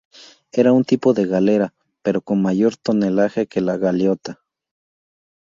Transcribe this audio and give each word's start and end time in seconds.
Era 0.51 0.71
un 0.73 0.83
tipo 0.83 1.13
de 1.13 1.27
galera, 1.27 1.75
pero 2.01 2.21
con 2.21 2.41
mayor 2.41 2.75
tonelaje 2.75 3.45
que 3.45 3.61
la 3.61 3.77
galeota. 3.77 4.41